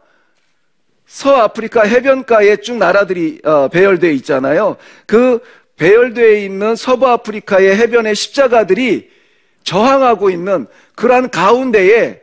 서아프리카 1.07 1.83
해변가에 1.83 2.57
쭉 2.57 2.77
나라들이 2.77 3.41
어, 3.45 3.69
배열되어 3.69 4.11
있잖아요. 4.13 4.77
그 5.07 5.41
배열되어 5.77 6.33
있는 6.33 6.75
서부 6.75 7.07
아프리카의 7.09 7.77
해변의 7.77 8.15
십자가들이 8.15 9.11
저항하고 9.63 10.31
있는 10.31 10.67
그러한 10.95 11.31
가운데에 11.31 12.23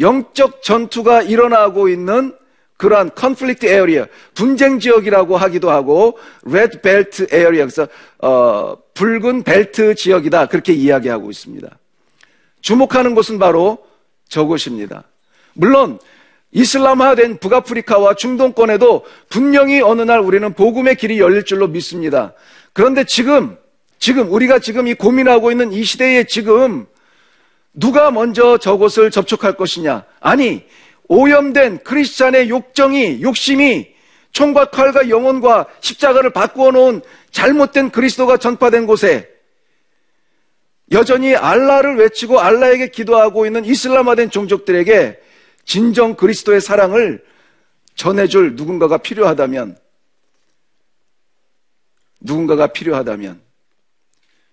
영적 0.00 0.62
전투가 0.62 1.22
일어나고 1.22 1.88
있는 1.88 2.34
그러한 2.82 3.14
conflict 3.14 3.66
area, 3.66 4.08
분쟁 4.34 4.80
지역이라고 4.80 5.36
하기도 5.36 5.70
하고 5.70 6.18
red 6.42 6.80
belt 6.80 7.28
area 7.30 7.66
그래서 7.66 7.86
어, 8.18 8.76
붉은 8.94 9.44
벨트 9.44 9.94
지역이다 9.94 10.46
그렇게 10.46 10.72
이야기하고 10.72 11.30
있습니다. 11.30 11.68
주목하는 12.60 13.14
곳은 13.14 13.38
바로 13.38 13.78
저곳입니다. 14.28 15.04
물론 15.52 16.00
이슬람화된 16.50 17.38
북아프리카와 17.38 18.14
중동권에도 18.14 19.04
분명히 19.28 19.80
어느 19.80 20.02
날 20.02 20.18
우리는 20.18 20.52
복음의 20.52 20.96
길이 20.96 21.20
열릴 21.20 21.44
줄로 21.44 21.68
믿습니다. 21.68 22.34
그런데 22.72 23.04
지금 23.04 23.56
지금 24.00 24.32
우리가 24.32 24.58
지금 24.58 24.88
이 24.88 24.94
고민하고 24.94 25.52
있는 25.52 25.72
이 25.72 25.84
시대에 25.84 26.24
지금 26.24 26.86
누가 27.74 28.10
먼저 28.10 28.58
저곳을 28.58 29.12
접촉할 29.12 29.56
것이냐? 29.56 30.04
아니, 30.18 30.64
오염된 31.12 31.84
크리스찬의 31.84 32.48
욕정이, 32.48 33.20
욕심이 33.20 33.94
총과 34.32 34.70
칼과 34.70 35.10
영혼과 35.10 35.66
십자가를 35.80 36.30
바꾸어 36.30 36.70
놓은 36.70 37.02
잘못된 37.30 37.90
그리스도가 37.90 38.38
전파된 38.38 38.86
곳에 38.86 39.28
여전히 40.90 41.36
알라를 41.36 41.96
외치고 41.96 42.40
알라에게 42.40 42.88
기도하고 42.88 43.44
있는 43.44 43.66
이슬람화된 43.66 44.30
종족들에게 44.30 45.20
진정 45.66 46.16
그리스도의 46.16 46.62
사랑을 46.62 47.22
전해줄 47.94 48.56
누군가가 48.56 48.96
필요하다면, 48.96 49.76
누군가가 52.20 52.68
필요하다면, 52.68 53.38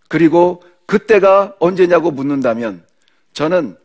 그리고 0.09 0.61
그때가 0.87 1.55
언제냐고 1.59 2.11
묻는다면, 2.11 2.85
저는 3.31 3.77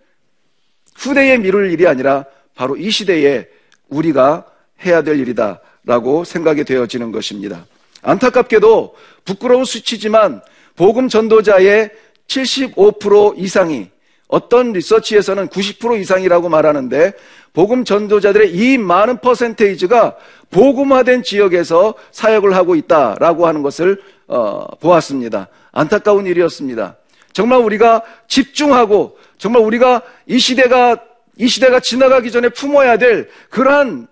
후대에 0.96 1.38
미룰 1.38 1.70
일이 1.70 1.86
아니라 1.86 2.26
바로 2.54 2.76
이 2.76 2.90
시대에 2.90 3.46
우리가 3.88 4.46
해야 4.84 5.02
될 5.02 5.18
일이다라고 5.20 6.24
생각이 6.24 6.64
되어지는 6.64 7.12
것입니다. 7.12 7.66
안타깝게도 8.02 8.94
부끄러운 9.24 9.64
수치지만 9.64 10.42
복음 10.76 11.08
전도자의 11.08 11.90
75% 12.26 13.38
이상이 13.38 13.88
어떤 14.28 14.72
리서치에서는 14.72 15.48
90% 15.48 16.00
이상이라고 16.00 16.48
말하는데 16.48 17.12
복음 17.52 17.84
전도자들의 17.84 18.52
이 18.52 18.78
많은 18.78 19.18
퍼센테이지가 19.18 20.16
복음화된 20.50 21.22
지역에서 21.22 21.94
사역을 22.10 22.54
하고 22.56 22.74
있다라고 22.74 23.46
하는 23.46 23.62
것을 23.62 24.02
어, 24.26 24.66
보았습니다. 24.80 25.48
안타까운 25.70 26.26
일이었습니다. 26.26 26.96
정말 27.32 27.60
우리가 27.60 28.02
집중하고 28.26 29.18
정말 29.38 29.62
우리가 29.62 30.02
이 30.26 30.38
시대가 30.38 31.00
이 31.38 31.48
시대가 31.48 31.80
지나가기 31.80 32.30
전에 32.30 32.48
품어야 32.48 32.96
될 32.96 33.28
그러한 33.50 34.06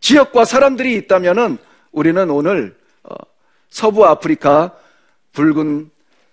지역과 0.00 0.44
사람들이 0.44 0.94
있다면은 0.96 1.58
우리는 1.92 2.30
오늘 2.30 2.76
어, 3.02 3.14
서부 3.70 4.06
아프리카 4.06 4.74
붉은 5.32 5.90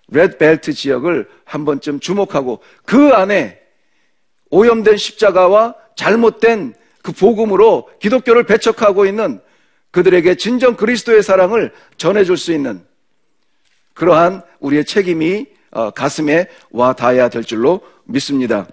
레드벨트 0.08 0.72
지역을 0.72 1.28
한 1.44 1.64
번쯤 1.64 2.00
주목하고 2.00 2.62
그 2.84 3.10
안에 3.10 3.60
오염된 4.50 4.96
십자가와 4.96 5.74
잘못된 5.96 6.74
그 7.02 7.12
복음으로 7.12 7.88
기독교를 8.00 8.44
배척하고 8.44 9.06
있는 9.06 9.40
그들에게 9.90 10.34
진정 10.36 10.76
그리스도의 10.76 11.22
사랑을 11.22 11.72
전해줄 11.96 12.36
수 12.36 12.52
있는 12.52 12.84
그러한 13.94 14.42
우리의 14.60 14.84
책임이 14.84 15.46
어, 15.72 15.90
가슴에 15.90 16.48
와 16.70 16.92
닿아야 16.92 17.28
될 17.28 17.44
줄로 17.44 17.80
믿습니다. 18.04 18.66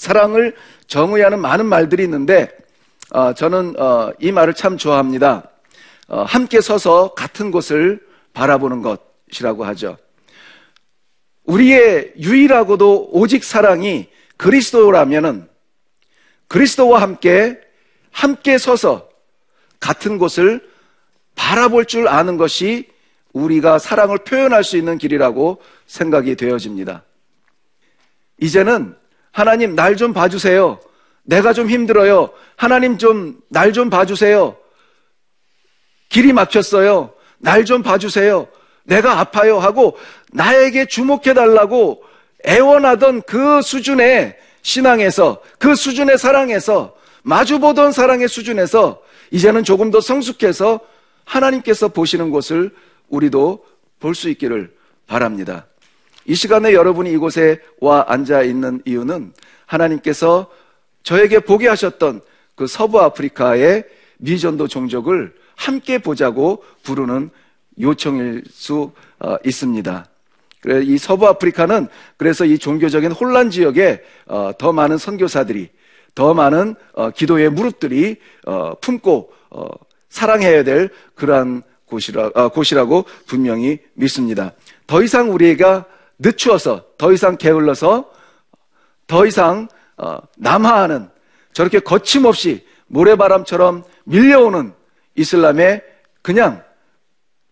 사랑을 0.00 0.56
정의하는 0.86 1.40
많은 1.40 1.66
말들이 1.66 2.04
있는데 2.04 2.50
어, 3.10 3.34
저는 3.34 3.78
어, 3.78 4.12
이 4.18 4.32
말을 4.32 4.54
참 4.54 4.78
좋아합니다. 4.78 5.50
함께 6.08 6.60
서서 6.60 7.14
같은 7.14 7.50
곳을 7.50 8.00
바라보는 8.32 8.82
것이라고 8.82 9.64
하죠. 9.66 9.98
우리의 11.44 12.14
유일하고도 12.18 13.10
오직 13.12 13.44
사랑이 13.44 14.08
그리스도라면은 14.38 15.48
그리스도와 16.48 17.02
함께 17.02 17.60
함께 18.10 18.56
서서 18.56 19.08
같은 19.78 20.18
곳을 20.18 20.66
바라볼 21.36 21.84
줄 21.84 22.08
아는 22.08 22.38
것이 22.38 22.88
우리가 23.34 23.78
사랑을 23.78 24.18
표현할 24.18 24.64
수 24.64 24.76
있는 24.78 24.96
길이라고 24.98 25.60
생각이 25.86 26.36
되어집니다. 26.36 27.04
이제는 28.40 28.99
하나님 29.40 29.74
날 29.74 29.96
좀 29.96 30.12
봐주세요. 30.12 30.78
내가 31.24 31.52
좀 31.54 31.68
힘들어요. 31.70 32.30
하나님 32.56 32.98
좀 32.98 33.40
날 33.48 33.72
좀 33.72 33.88
봐주세요. 33.88 34.56
길이 36.10 36.32
막혔어요. 36.34 37.14
날 37.38 37.64
좀 37.64 37.82
봐주세요. 37.82 38.48
내가 38.84 39.18
아파요 39.18 39.58
하고 39.58 39.96
나에게 40.32 40.86
주목해 40.86 41.32
달라고 41.34 42.02
애원하던 42.46 43.22
그 43.22 43.62
수준의 43.62 44.36
신앙에서 44.62 45.40
그 45.58 45.74
수준의 45.74 46.18
사랑에서 46.18 46.94
마주보던 47.22 47.92
사랑의 47.92 48.28
수준에서 48.28 49.00
이제는 49.30 49.64
조금 49.64 49.90
더 49.90 50.00
성숙해서 50.02 50.80
하나님께서 51.24 51.88
보시는 51.88 52.30
곳을 52.30 52.74
우리도 53.08 53.64
볼 54.00 54.14
수 54.14 54.28
있기를 54.28 54.70
바랍니다. 55.06 55.66
이 56.24 56.34
시간에 56.34 56.72
여러분이 56.72 57.10
이곳에 57.12 57.60
와 57.80 58.04
앉아 58.08 58.42
있는 58.42 58.82
이유는 58.84 59.32
하나님께서 59.66 60.50
저에게 61.02 61.40
보게 61.40 61.68
하셨던 61.68 62.20
그 62.54 62.66
서부 62.66 63.00
아프리카의 63.00 63.84
미전도 64.18 64.68
종족을 64.68 65.34
함께 65.56 65.98
보자고 65.98 66.62
부르는 66.82 67.30
요청일 67.80 68.44
수 68.50 68.92
어, 69.18 69.36
있습니다. 69.44 70.06
이 70.84 70.98
서부 70.98 71.26
아프리카는 71.26 71.88
그래서 72.18 72.44
이 72.44 72.58
종교적인 72.58 73.12
혼란 73.12 73.50
지역에 73.50 74.02
어, 74.26 74.52
더 74.58 74.72
많은 74.72 74.98
선교사들이 74.98 75.70
더 76.14 76.34
많은 76.34 76.74
어, 76.92 77.10
기도의 77.10 77.50
무릎들이 77.50 78.16
품고 78.80 79.32
사랑해야 80.08 80.64
될 80.64 80.90
그러한 81.14 81.62
곳이라, 81.86 82.48
곳이라고 82.48 83.04
분명히 83.26 83.78
믿습니다. 83.94 84.52
더 84.86 85.02
이상 85.02 85.32
우리가 85.32 85.86
늦추어서 86.20 86.84
더 86.96 87.12
이상 87.12 87.36
게을러서 87.36 88.10
더 89.06 89.26
이상 89.26 89.68
남하하는 90.36 91.10
저렇게 91.52 91.80
거침없이 91.80 92.64
모래바람처럼 92.86 93.84
밀려오는 94.04 94.72
이슬람에 95.16 95.82
그냥 96.22 96.62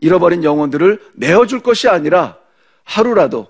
잃어버린 0.01 0.45
영혼들을 0.45 1.01
내어줄 1.15 1.61
것이 1.61 1.89
아니라 1.89 2.39
하루라도, 2.85 3.49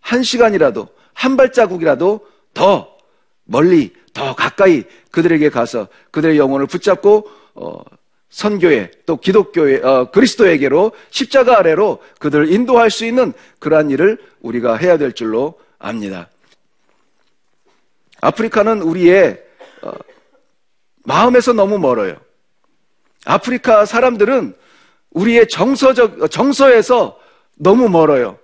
한 0.00 0.22
시간이라도, 0.22 0.88
한 1.12 1.36
발자국이라도 1.36 2.26
더 2.54 2.96
멀리, 3.44 3.94
더 4.12 4.34
가까이 4.34 4.84
그들에게 5.10 5.50
가서 5.50 5.88
그들의 6.10 6.38
영혼을 6.38 6.66
붙잡고, 6.66 7.30
어, 7.54 7.80
선교에 8.30 8.90
또 9.06 9.16
기독교의 9.16 9.84
어, 9.84 10.10
그리스도에게로 10.10 10.92
십자가 11.10 11.58
아래로 11.58 12.02
그들을 12.18 12.50
인도할 12.50 12.90
수 12.90 13.04
있는 13.04 13.32
그러한 13.58 13.90
일을 13.90 14.18
우리가 14.40 14.76
해야 14.76 14.96
될 14.96 15.12
줄로 15.12 15.60
압니다. 15.78 16.28
아프리카는 18.20 18.82
우리의 18.82 19.42
어, 19.82 19.92
마음에서 21.04 21.52
너무 21.52 21.78
멀어요. 21.78 22.16
아프리카 23.24 23.84
사람들은 23.84 24.54
우리의 25.10 25.48
정서적, 25.48 26.30
정서에서 26.30 27.18
너무 27.56 27.88
멀어요. 27.88 28.38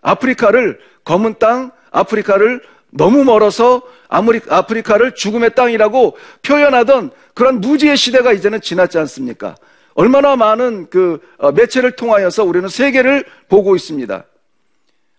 아프리카를 0.00 0.80
검은 1.04 1.38
땅, 1.38 1.72
아프리카를 1.90 2.62
너무 2.96 3.24
멀어서 3.24 3.82
아프리카를 4.08 5.14
죽음의 5.14 5.54
땅이라고 5.54 6.16
표현하던 6.42 7.10
그런 7.34 7.60
무지의 7.60 7.96
시대가 7.96 8.32
이제는 8.32 8.60
지났지 8.60 8.98
않습니까? 8.98 9.56
얼마나 9.94 10.36
많은 10.36 10.88
그 10.90 11.20
어, 11.38 11.52
매체를 11.52 11.92
통하여서 11.92 12.44
우리는 12.44 12.68
세계를 12.68 13.24
보고 13.48 13.76
있습니다. 13.76 14.24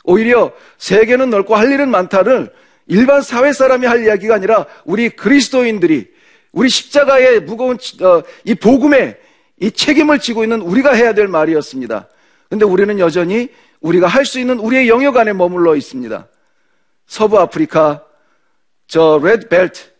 오히려 0.03 0.51
세계는 0.77 1.29
넓고 1.29 1.55
할 1.55 1.71
일은 1.71 1.89
많다를 1.89 2.53
일반 2.87 3.21
사회 3.21 3.51
사람이 3.51 3.85
할 3.85 4.05
이야기가 4.05 4.35
아니라 4.35 4.65
우리 4.85 5.09
그리스도인들이 5.09 6.07
우리 6.51 6.69
십자가의 6.69 7.41
무거운 7.41 7.77
어, 8.01 8.21
이 8.45 8.55
복음의 8.55 9.17
이 9.59 9.71
책임을 9.71 10.19
지고 10.19 10.43
있는 10.43 10.61
우리가 10.61 10.93
해야 10.93 11.13
될 11.13 11.27
말이었습니다. 11.27 12.07
근데 12.49 12.65
우리는 12.65 12.99
여전히 12.99 13.49
우리가 13.81 14.07
할 14.07 14.25
수 14.25 14.39
있는 14.39 14.59
우리의 14.59 14.87
영역 14.87 15.17
안에 15.17 15.33
머물러 15.33 15.75
있습니다. 15.75 16.27
서부 17.07 17.39
아프리카, 17.39 18.03
저 18.87 19.19
레드벨트, 19.23 19.91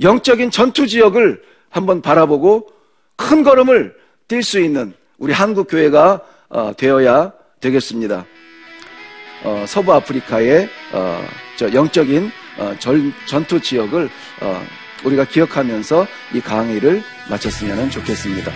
영적인 0.00 0.50
전투 0.50 0.86
지역을 0.86 1.42
한번 1.70 2.02
바라보고 2.02 2.68
큰 3.16 3.42
걸음을 3.42 3.94
뛸 4.26 4.42
수 4.42 4.60
있는 4.60 4.94
우리 5.18 5.32
한국 5.32 5.68
교회가 5.68 6.22
어, 6.48 6.72
되어야 6.76 7.32
되겠습니다. 7.60 8.26
어, 9.44 9.64
서부 9.66 9.92
아프리카의 9.92 10.68
어, 10.92 11.24
저 11.56 11.72
영적인 11.72 12.30
어, 12.58 12.74
전, 12.78 13.12
전투 13.26 13.60
지역을 13.60 14.08
어, 14.40 14.62
우리가 15.04 15.24
기억하면서 15.24 16.06
이 16.34 16.40
강의를 16.40 17.02
마쳤으면 17.30 17.90
좋겠습니다. 17.90 18.50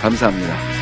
감사합니다. 0.00 0.79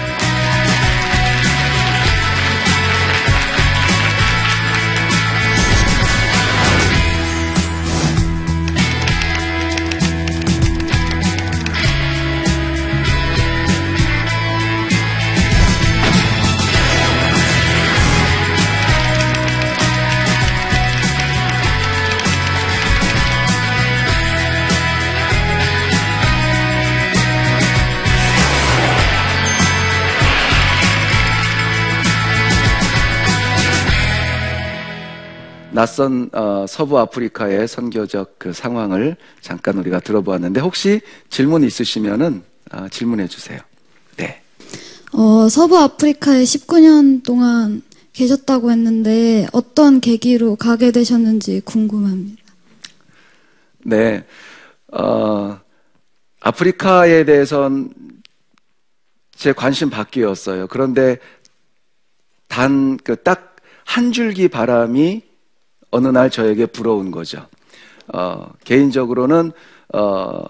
낯선 35.82 36.28
어, 36.32 36.66
서부 36.68 36.98
아프리카의 36.98 37.68
선교적 37.68 38.34
그 38.36 38.52
상황을 38.52 39.14
잠깐 39.40 39.78
우리가 39.78 40.00
들어보았는데 40.00 40.60
혹시 40.60 41.00
질문 41.30 41.62
있으시면은 41.62 42.42
어, 42.72 42.88
질문해 42.88 43.28
주세요. 43.28 43.60
네. 44.16 44.42
어, 45.12 45.48
서부 45.48 45.78
아프리카에 45.78 46.42
19년 46.42 47.22
동안 47.24 47.82
계셨다고 48.12 48.72
했는데 48.72 49.46
어떤 49.52 50.00
계기로 50.00 50.56
가게 50.56 50.90
되셨는지 50.90 51.62
궁금합니다. 51.64 52.42
네, 53.84 54.24
어, 54.88 55.60
아프리카에 56.40 57.24
대해선 57.24 57.92
제 59.36 59.52
관심 59.52 59.90
밖이었어요. 59.90 60.66
그런데 60.66 61.18
단 62.48 62.96
그 63.04 63.14
딱 63.14 63.48
한 63.84 64.12
줄기 64.12 64.48
바람이 64.48 65.22
어느 65.90 66.08
날 66.08 66.30
저에게 66.30 66.66
불어온 66.66 67.10
거죠. 67.10 67.46
어, 68.08 68.50
개인적으로는 68.64 69.52
어, 69.94 70.44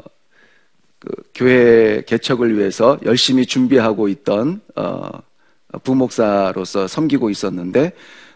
그 0.98 1.11
교회 1.35 2.03
개척을 2.07 2.59
위해서 2.59 2.98
열심히 3.05 3.46
준비하고 3.46 4.09
있던 4.09 4.61
어, 4.74 5.11
부목사로서 5.85 6.88
섬기고 6.88 7.31
있었는데 7.31 7.92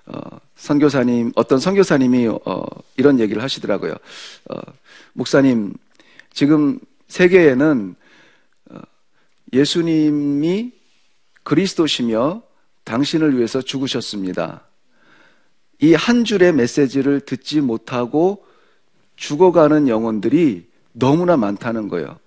어, 0.07 0.21
선교사님 0.57 1.33
어떤 1.35 1.59
선교사님이 1.59 2.29
어, 2.29 2.65
이런 2.97 3.19
얘기를 3.19 3.43
하시더라고요. 3.43 3.95
어, 4.51 4.61
목사님 5.13 5.75
지금 6.33 6.79
세계에는 7.09 7.95
어, 8.71 8.79
예수님이 9.53 10.73
그리스도시며 11.43 12.43
당신을 12.85 13.37
위해서 13.37 13.61
죽으셨습니다. 13.61 14.63
이 15.83 15.95
한 15.95 16.25
줄의 16.25 16.53
메시지를 16.53 17.21
듣지 17.21 17.61
못하고 17.61 18.45
죽어가는 19.17 19.89
영혼들이 19.89 20.67
너무나 20.93 21.37
많다는 21.37 21.89
거예요. 21.89 22.19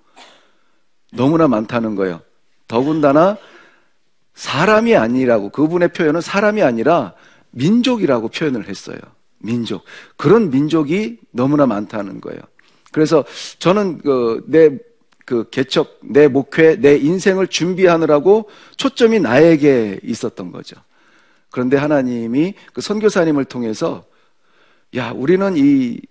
너무나 1.13 1.47
많다는 1.47 1.95
거예요. 1.95 2.21
더군다나 2.67 3.37
사람이 4.33 4.95
아니라고 4.95 5.49
그분의 5.49 5.93
표현은 5.93 6.19
사람이 6.19 6.61
아니라 6.61 7.13
민족이라고 7.51 8.27
표현을 8.27 8.67
했어요. 8.67 8.97
민족. 9.39 9.83
그런 10.17 10.49
민족이 10.49 11.19
너무나 11.31 11.65
많다는 11.65 12.19
거예요. 12.19 12.41
그래서 12.91 13.23
저는 13.59 13.99
그내그 13.99 14.79
그 15.25 15.49
개척, 15.49 15.99
내 16.01 16.27
목회, 16.27 16.75
내 16.75 16.97
인생을 16.97 17.47
준비하느라고 17.47 18.49
초점이 18.75 19.19
나에게 19.21 19.99
있었던 20.03 20.51
거죠. 20.51 20.75
그런데 21.55 21.77
하나님이 21.77 22.53
그 22.73 22.81
선교사님을 22.81 23.45
통해서 23.45 24.03
야, 24.97 25.11
우리는 25.11 25.53
이 25.55 26.01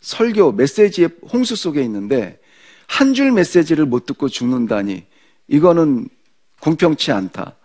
설교 0.00 0.52
메시지의 0.52 1.08
홍수 1.32 1.56
속에 1.56 1.82
있는데 1.82 2.38
한 2.86 3.12
줄 3.12 3.32
메시지를 3.32 3.84
못 3.84 4.06
듣고 4.06 4.28
죽는다니 4.28 5.04
이거는 5.48 6.08
공평치 6.60 7.10
않다. 7.10 7.56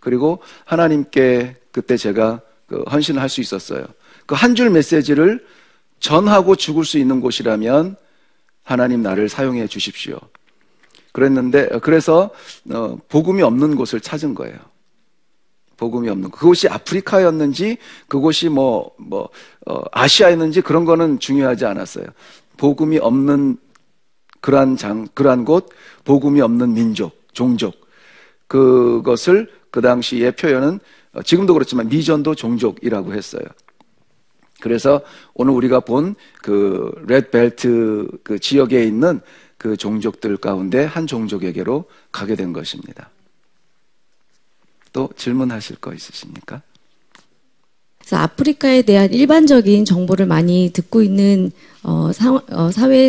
그리고 0.00 0.40
하나님께 0.64 1.56
그때 1.72 1.98
제가 1.98 2.40
그 2.66 2.80
헌신을 2.90 3.20
할 3.20 3.28
수 3.28 3.42
있었어요. 3.42 3.84
그 4.24 4.34
한 4.34 4.54
줄 4.54 4.70
메시지를 4.70 5.44
전하고 6.00 6.56
죽을 6.56 6.86
수 6.86 6.96
있는 6.96 7.20
곳이라면 7.20 7.96
하나님 8.62 9.02
나를 9.02 9.28
사용해 9.28 9.66
주십시오. 9.66 10.18
그랬는데 11.12 11.68
그래서 11.82 12.30
어, 12.72 12.96
복음이 13.10 13.42
없는 13.42 13.76
곳을 13.76 14.00
찾은 14.00 14.34
거예요. 14.34 14.56
복음이 15.78 16.10
없는 16.10 16.30
그곳이 16.30 16.68
아프리카였는지 16.68 17.78
그곳이 18.06 18.50
뭐뭐 18.50 18.92
뭐, 18.98 19.28
어, 19.66 19.80
아시아였는지 19.92 20.60
그런 20.60 20.84
거는 20.84 21.18
중요하지 21.18 21.64
않았어요. 21.64 22.04
복음이 22.58 22.98
없는 22.98 23.56
그러한 24.40 24.76
장 24.76 25.08
그러한 25.14 25.44
곳 25.44 25.70
복음이 26.04 26.40
없는 26.40 26.74
민족 26.74 27.26
종족 27.32 27.74
그것을 28.46 29.50
그 29.70 29.80
당시의 29.80 30.32
표현은 30.32 30.80
어, 31.14 31.22
지금도 31.22 31.54
그렇지만 31.54 31.88
미전도 31.88 32.34
종족이라고 32.34 33.14
했어요. 33.14 33.42
그래서 34.60 35.00
오늘 35.34 35.54
우리가 35.54 35.80
본 35.80 36.14
그 36.48 36.90
레드벨트 37.06 38.08
그 38.22 38.38
지역에 38.38 38.82
있는 38.82 39.20
그 39.58 39.76
종족들 39.76 40.38
가운데 40.38 40.84
한 40.84 41.06
종족에게로 41.06 41.84
가게 42.10 42.34
된 42.36 42.54
것입니다. 42.54 43.10
또 44.98 45.08
질문하실 45.16 45.76
거 45.76 45.94
있으십니까? 45.94 46.60
그래서 47.98 48.16
아프리카에 48.16 48.82
대한 48.82 49.12
일반적인 49.12 49.84
정보를 49.84 50.26
많이 50.26 50.72
듣고 50.72 51.02
있는 51.02 51.52
어, 51.84 52.10
사, 52.12 52.34
어, 52.34 52.72
사회 52.72 53.08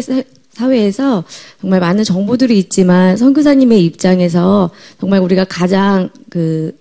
사회에서 0.52 1.24
정말 1.60 1.80
많은 1.80 2.04
정보들이 2.04 2.60
있지만 2.60 3.18
선교사님의 3.18 3.84
입장에서 3.86 4.70
정말 5.00 5.22
우리가 5.22 5.46
가장 5.46 6.12
그 6.30 6.78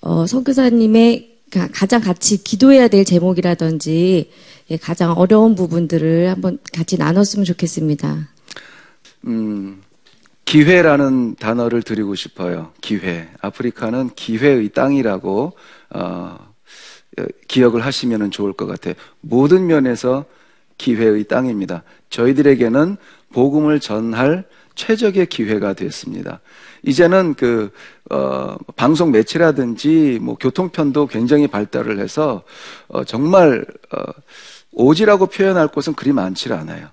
어, 0.00 0.28
선교사님의 0.28 1.38
가장 1.72 2.00
같이 2.00 2.44
기도해야 2.44 2.86
될 2.86 3.04
제목이라든지 3.04 4.30
예, 4.70 4.76
가장 4.76 5.10
어려운 5.18 5.56
부분들을 5.56 6.30
한번 6.30 6.60
같이 6.72 6.96
나눴으면 6.96 7.44
좋겠습니다. 7.44 8.28
음, 9.26 9.82
기회라는 10.50 11.36
단어를 11.36 11.80
드리고 11.80 12.16
싶어요. 12.16 12.72
기회. 12.80 13.28
아프리카는 13.40 14.10
기회의 14.16 14.68
땅이라고 14.70 15.52
어, 15.90 16.38
기억을 17.46 17.84
하시면 17.84 18.32
좋을 18.32 18.54
것 18.54 18.66
같아요. 18.66 18.94
모든 19.20 19.68
면에서 19.68 20.24
기회의 20.76 21.22
땅입니다. 21.22 21.84
저희들에게는 22.08 22.96
복음을 23.32 23.78
전할 23.78 24.44
최적의 24.74 25.26
기회가 25.26 25.72
됐습니다. 25.74 26.40
이제는 26.82 27.34
그, 27.34 27.70
어, 28.10 28.56
방송 28.74 29.12
매체라든지 29.12 30.18
뭐 30.20 30.34
교통편도 30.34 31.06
굉장히 31.06 31.46
발달을 31.46 32.00
해서, 32.00 32.42
어, 32.88 33.04
정말, 33.04 33.64
어, 33.92 34.02
오지라고 34.72 35.26
표현할 35.26 35.68
곳은 35.68 35.94
그리 35.94 36.10
많지 36.10 36.52
않아요. 36.52 36.88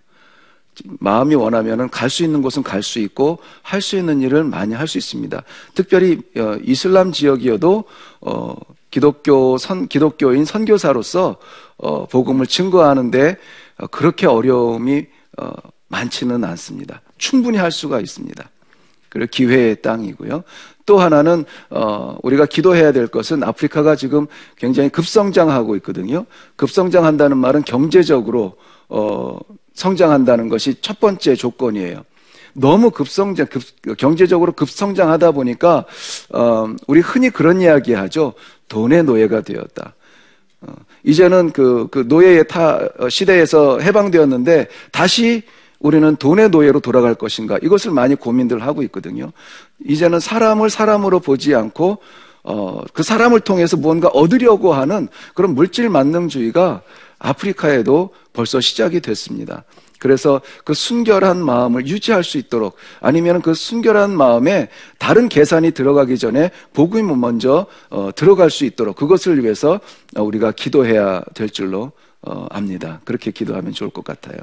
마음이 1.00 1.36
원하면은 1.36 1.90
갈 1.90 2.10
수 2.10 2.24
있는 2.24 2.42
곳은 2.42 2.64
갈 2.64 2.82
수 2.84 3.00
있고 3.00 3.40
할 3.62 3.82
수 3.82 3.98
있는 3.98 4.22
일을 4.22 4.44
많이 4.44 4.74
할 4.74 4.88
수 4.88 4.98
있습니다. 4.98 5.42
특별히 5.74 6.20
어, 6.38 6.58
이슬람 6.64 7.12
지역이어도 7.12 7.84
어, 8.22 8.56
기독교 8.92 9.58
선 9.58 9.88
기독교인 9.88 10.46
선교사로서 10.46 11.38
어, 11.78 12.06
복음을 12.08 12.48
증거하는데 12.48 13.38
어, 13.78 13.88
그렇게 13.88 14.28
어려움이 14.28 15.06
어, 15.40 15.52
많지는 15.90 16.44
않습니다. 16.44 17.02
충분히 17.18 17.58
할 17.58 17.72
수가 17.72 18.00
있습니다. 18.00 18.50
그리고 19.10 19.30
기회의 19.32 19.82
땅이고요. 19.82 20.44
또 20.86 21.00
하나는 21.00 21.46
어, 21.70 22.18
우리가 22.24 22.46
기도해야 22.46 22.92
될 22.92 23.08
것은 23.08 23.44
아프리카가 23.44 23.96
지금 23.96 24.28
굉장히 24.56 24.90
급성장하고 24.90 25.76
있거든요. 25.78 26.26
급성장한다는 26.56 27.38
말은 27.38 27.64
경제적으로 27.64 28.58
어, 28.90 29.38
성장한다는 29.78 30.50
것이 30.50 30.76
첫 30.82 31.00
번째 31.00 31.36
조건이에요. 31.36 32.04
너무 32.54 32.90
급성장, 32.90 33.46
급, 33.46 33.62
경제적으로 33.98 34.52
급성장하다 34.52 35.32
보니까 35.32 35.86
어, 36.34 36.68
우리 36.88 37.00
흔히 37.00 37.30
그런 37.30 37.62
이야기 37.62 37.94
하죠. 37.94 38.34
돈의 38.68 39.04
노예가 39.04 39.42
되었다. 39.42 39.94
어, 40.62 40.74
이제는 41.04 41.52
그, 41.52 41.88
그 41.92 42.06
노예의 42.08 42.48
타 42.48 42.80
어, 42.98 43.08
시대에서 43.08 43.80
해방되었는데 43.80 44.68
다시 44.92 45.44
우리는 45.80 46.16
돈의 46.16 46.50
노예로 46.50 46.80
돌아갈 46.80 47.14
것인가 47.14 47.60
이것을 47.62 47.92
많이 47.92 48.16
고민들 48.16 48.64
하고 48.64 48.82
있거든요. 48.84 49.32
이제는 49.86 50.20
사람을 50.20 50.72
사람으로 50.72 51.20
보지 51.20 51.54
않고 51.54 52.00
어, 52.44 52.82
그 52.94 53.04
사람을 53.04 53.42
통해서 53.42 53.78
무언가 53.78 54.08
얻으려고 54.08 54.74
하는 54.74 55.08
그런 55.36 55.54
물질 55.54 55.90
만능주의가 55.90 56.82
아프리카에도 57.20 58.12
벌써 58.34 58.62
시작이 58.62 59.00
됐습니다. 59.02 59.64
그래서 60.00 60.42
그 60.64 60.74
순결한 60.74 61.44
마음을 61.44 61.88
유지할 61.88 62.24
수 62.24 62.38
있도록 62.38 62.76
아니면 63.02 63.42
그 63.42 63.54
순결한 63.54 64.16
마음에 64.16 64.70
다른 65.00 65.28
계산이 65.28 65.72
들어가기 65.72 66.18
전에 66.18 66.52
복음이 66.74 67.16
먼저 67.16 67.66
어, 67.90 68.10
들어갈 68.16 68.52
수 68.52 68.66
있도록 68.66 68.96
그것을 68.96 69.44
위해서 69.44 69.80
우리가 70.16 70.52
기도해야 70.52 71.22
될 71.34 71.50
줄로 71.50 71.92
어, 72.22 72.46
압니다. 72.52 73.02
그렇게 73.06 73.32
기도하면 73.32 73.74
좋을 73.74 73.90
것 73.90 74.04
같아요. 74.04 74.38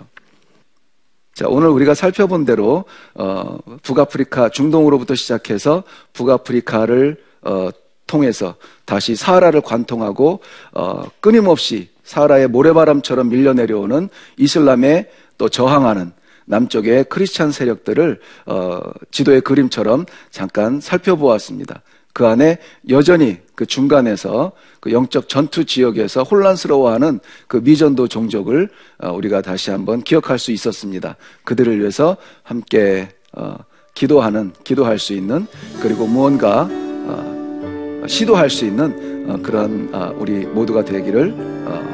자, 1.34 1.46
오늘 1.48 1.68
우리가 1.68 1.94
살펴본 1.94 2.44
대로 2.44 2.84
어, 3.14 3.58
북아프리카 3.82 4.50
중동으로부터 4.50 5.14
시작해서 5.14 5.82
북아프리카를 6.12 7.22
어, 7.42 7.70
통해서 8.06 8.56
다시 8.84 9.16
사하라를 9.16 9.60
관통하고 9.60 10.40
어, 10.72 11.02
끊임없이 11.20 11.93
사하라의 12.04 12.48
모래바람처럼 12.48 13.28
밀려 13.28 13.52
내려오는 13.52 14.08
이슬람에 14.38 15.10
또 15.38 15.48
저항하는 15.48 16.12
남쪽의 16.46 17.04
크리스찬 17.04 17.50
세력들을 17.50 18.20
어, 18.46 18.80
지도의 19.10 19.40
그림처럼 19.40 20.06
잠깐 20.30 20.80
살펴보았습니다. 20.80 21.82
그 22.12 22.26
안에 22.26 22.58
여전히 22.90 23.38
그 23.56 23.66
중간에서 23.66 24.52
그 24.80 24.92
영적 24.92 25.28
전투 25.28 25.64
지역에서 25.64 26.22
혼란스러워하는 26.22 27.18
그 27.48 27.56
미전도 27.56 28.08
종족을 28.08 28.68
어, 28.98 29.12
우리가 29.12 29.42
다시 29.42 29.70
한번 29.70 30.02
기억할 30.02 30.38
수 30.38 30.52
있었습니다. 30.52 31.16
그들을 31.44 31.80
위해서 31.80 32.16
함께 32.44 33.08
어, 33.32 33.56
기도하는 33.94 34.52
기도할 34.62 34.98
수 34.98 35.12
있는 35.12 35.46
그리고 35.80 36.06
무언가 36.06 36.68
어, 36.70 38.04
시도할 38.06 38.48
수 38.50 38.64
있는 38.64 39.26
어, 39.28 39.38
그런 39.42 39.88
어, 39.92 40.14
우리 40.16 40.46
모두가 40.46 40.84
되기를 40.84 41.34
어, 41.66 41.93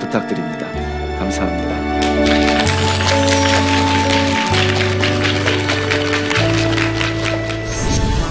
부탁드립니다. 0.00 0.66
감사합니다. 1.18 1.76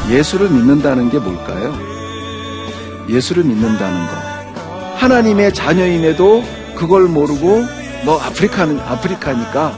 예수를 0.10 0.50
믿는다는 0.50 1.10
게 1.10 1.18
뭘까요? 1.20 1.74
예수를 3.10 3.44
믿는다는 3.44 4.08
거. 4.08 4.14
하나님의 4.98 5.54
자녀임에도 5.54 6.44
그걸 6.76 7.04
모르고 7.06 7.64
너 8.06 8.18
아프리카는 8.20 8.80
아프리카니까 8.80 9.78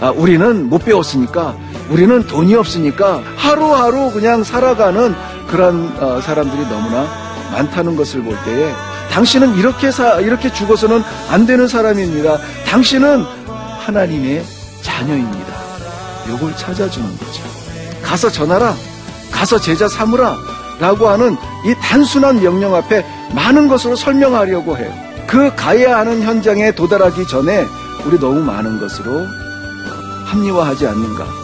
아, 0.00 0.10
우리는 0.10 0.68
못 0.68 0.84
배웠으니까 0.84 1.56
우리는 1.90 2.26
돈이 2.26 2.54
없으니까 2.54 3.22
하루하루 3.36 4.10
그냥 4.12 4.42
살아가는 4.42 5.14
그런 5.48 5.92
어, 6.00 6.20
사람들이 6.20 6.62
너무나 6.68 7.06
많다는 7.52 7.96
것을 7.96 8.22
볼 8.22 8.36
때에 8.44 8.72
당신은 9.10 9.56
이렇게 9.56 9.90
사 9.90 10.20
이렇게 10.20 10.52
죽어서는 10.52 11.02
안 11.30 11.46
되는 11.46 11.68
사람입니다. 11.68 12.38
당신은 12.66 13.24
하나님의 13.80 14.44
자녀입니다. 14.82 15.54
요걸 16.28 16.56
찾아주는 16.56 17.18
거죠. 17.18 17.42
가서 18.02 18.30
전하라. 18.30 18.74
가서 19.30 19.60
제자 19.60 19.88
삼으라. 19.88 20.36
라고 20.80 21.08
하는 21.08 21.36
이 21.64 21.74
단순한 21.80 22.40
명령 22.40 22.74
앞에 22.74 23.04
많은 23.34 23.68
것으로 23.68 23.94
설명하려고 23.94 24.76
해요. 24.76 24.92
그 25.26 25.54
가야 25.54 25.98
하는 25.98 26.22
현장에 26.22 26.72
도달하기 26.72 27.26
전에 27.28 27.64
우리 28.04 28.18
너무 28.18 28.40
많은 28.40 28.80
것으로 28.80 29.24
합리화하지 30.26 30.86
않는가. 30.88 31.43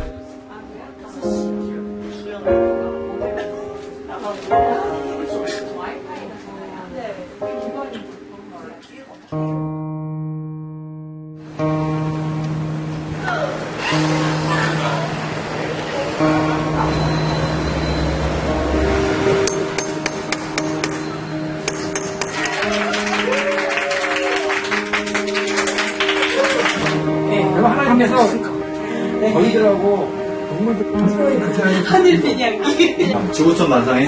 하늘 31.85 32.21
비냥이. 32.21 33.31
지구촌 33.31 33.69
만상에 33.69 34.07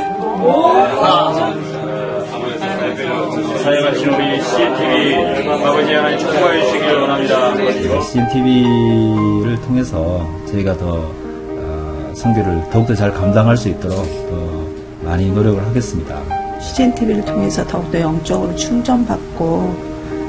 사역하신 3.63 4.09
우리 4.09 4.41
CNTV 4.41 5.15
아버지 5.49 5.93
하나님 5.93 6.19
축복해 6.19 6.61
주시길 6.65 6.95
원합니다. 6.95 8.01
CNTV를 8.01 9.61
통해서 9.61 10.27
저희가 10.51 10.75
더 10.77 11.11
어, 11.55 12.11
선교를 12.15 12.63
더욱더 12.71 12.93
잘 12.93 13.13
감당할 13.13 13.55
수 13.55 13.69
있도록 13.69 13.97
더 14.29 15.07
많이 15.07 15.31
노력을 15.31 15.65
하겠습니다. 15.65 16.19
CGN 16.59 16.95
TV를 16.95 17.25
통해서 17.25 17.65
더욱더 17.65 17.99
영적으로 17.99 18.53
충전받고 18.55 19.92